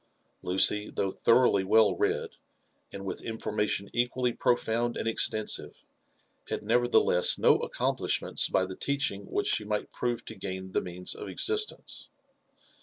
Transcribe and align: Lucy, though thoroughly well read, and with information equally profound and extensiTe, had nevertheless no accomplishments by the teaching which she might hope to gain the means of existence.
Lucy, 0.41 0.89
though 0.89 1.11
thoroughly 1.11 1.63
well 1.63 1.95
read, 1.95 2.31
and 2.91 3.05
with 3.05 3.21
information 3.21 3.87
equally 3.93 4.33
profound 4.33 4.97
and 4.97 5.07
extensiTe, 5.07 5.83
had 6.49 6.63
nevertheless 6.63 7.37
no 7.37 7.57
accomplishments 7.57 8.49
by 8.49 8.65
the 8.65 8.75
teaching 8.75 9.25
which 9.29 9.45
she 9.45 9.63
might 9.63 9.93
hope 9.93 10.23
to 10.25 10.33
gain 10.33 10.71
the 10.71 10.81
means 10.81 11.13
of 11.13 11.27
existence. 11.29 12.09